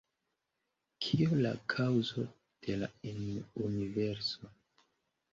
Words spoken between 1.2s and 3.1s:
la kaŭzo de la